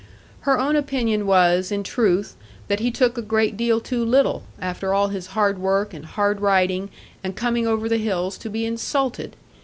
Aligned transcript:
Her 0.49 0.57
own 0.57 0.75
opinion 0.75 1.27
was, 1.27 1.71
in 1.71 1.83
truth, 1.83 2.35
that 2.69 2.79
he 2.79 2.89
took 2.89 3.19
a 3.19 3.21
great 3.21 3.55
deal 3.55 3.79
too 3.79 4.03
little, 4.03 4.41
after 4.59 4.95
all 4.95 5.09
his 5.09 5.27
hard 5.37 5.59
work, 5.59 5.93
and 5.93 6.05
hard 6.07 6.41
riding, 6.41 6.89
and 7.23 7.35
coming 7.35 7.67
over 7.67 7.87
the 7.87 7.97
hills 7.97 8.39
to 8.39 8.49
be 8.49 8.65
insulted! 8.65 9.35